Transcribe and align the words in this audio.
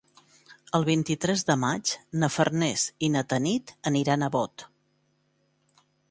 El 0.77 0.85
vint-i-tres 0.85 1.41
de 1.49 1.55
maig 1.63 1.91
na 2.23 2.29
Farners 2.35 2.85
i 3.07 3.09
na 3.15 3.23
Tanit 3.33 3.73
aniran 3.91 4.25
a 4.25 4.31
Bot. 4.37 4.65